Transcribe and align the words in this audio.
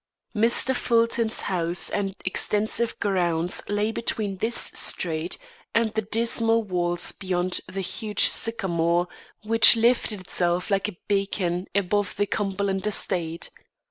Mr. 0.35 0.75
Fulton's 0.75 1.41
house 1.41 1.87
and 1.87 2.15
extensive 2.25 2.99
grounds 2.99 3.61
lay 3.69 3.91
between 3.91 4.37
this 4.37 4.71
street 4.73 5.37
and 5.75 5.93
the 5.93 6.01
dismal 6.01 6.63
walls 6.63 7.11
beyond 7.11 7.61
the 7.71 7.81
huge 7.81 8.21
sycamore 8.29 9.07
which 9.43 9.75
lifted 9.75 10.21
itself 10.21 10.71
like 10.71 10.87
a 10.89 10.97
beacon 11.07 11.67
above 11.75 12.15
the 12.15 12.25
Cumberland 12.25 12.87
estate. 12.87 13.51